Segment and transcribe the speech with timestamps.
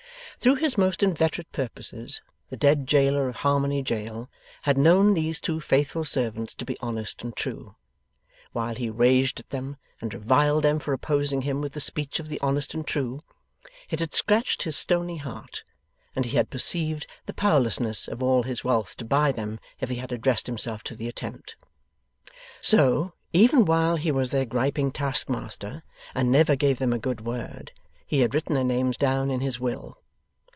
[0.43, 2.19] Through his most inveterate purposes,
[2.49, 4.27] the dead Jailer of Harmony Jail
[4.63, 7.75] had known these two faithful servants to be honest and true.
[8.51, 12.27] While he raged at them and reviled them for opposing him with the speech of
[12.27, 13.21] the honest and true,
[13.91, 15.63] it had scratched his stony heart,
[16.15, 19.97] and he had perceived the powerlessness of all his wealth to buy them if he
[19.97, 21.55] had addressed himself to the attempt.
[22.61, 25.83] So, even while he was their griping taskmaster
[26.15, 27.73] and never gave them a good word,
[28.07, 29.99] he had written their names down in his will.